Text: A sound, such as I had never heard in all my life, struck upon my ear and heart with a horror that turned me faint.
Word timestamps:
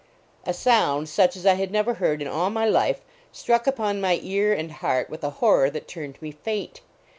A 0.47 0.51
sound, 0.55 1.09
such 1.09 1.37
as 1.37 1.45
I 1.45 1.53
had 1.53 1.69
never 1.69 1.93
heard 1.93 2.23
in 2.23 2.27
all 2.27 2.49
my 2.49 2.65
life, 2.65 3.01
struck 3.31 3.67
upon 3.67 4.01
my 4.01 4.19
ear 4.23 4.51
and 4.51 4.71
heart 4.71 5.11
with 5.11 5.23
a 5.23 5.29
horror 5.45 5.69
that 5.69 5.87
turned 5.87 6.19
me 6.23 6.31
faint. 6.31 6.81